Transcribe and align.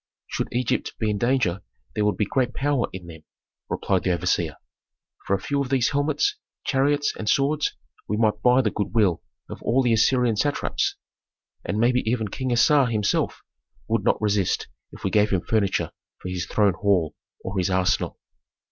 "Should 0.25 0.47
Egypt 0.51 0.95
be 0.97 1.11
in 1.11 1.19
danger 1.19 1.61
there 1.93 2.03
would 2.05 2.17
be 2.17 2.25
great 2.25 2.55
power 2.55 2.87
in 2.91 3.05
them," 3.05 3.21
replied 3.69 4.01
the 4.01 4.11
overseer. 4.11 4.55
"For 5.27 5.35
a 5.35 5.39
few 5.39 5.61
of 5.61 5.69
these 5.69 5.89
helmets, 5.91 6.37
chariots 6.63 7.13
and 7.15 7.29
swords 7.29 7.77
we 8.07 8.17
might 8.17 8.41
buy 8.41 8.63
the 8.63 8.71
good 8.71 8.95
will 8.95 9.21
of 9.47 9.61
all 9.61 9.83
the 9.83 9.93
Assyrian 9.93 10.37
satraps. 10.37 10.95
And 11.63 11.77
maybe 11.77 12.01
even 12.07 12.29
King 12.29 12.51
Assar 12.51 12.87
himself 12.87 13.43
would 13.87 14.03
not 14.03 14.19
resist 14.19 14.67
if 14.91 15.03
we 15.03 15.11
gave 15.11 15.29
him 15.29 15.41
furniture 15.41 15.91
for 16.19 16.29
his 16.29 16.47
throne 16.47 16.73
hall, 16.73 17.13
or 17.43 17.59
his 17.59 17.69
arsenal." 17.69 18.17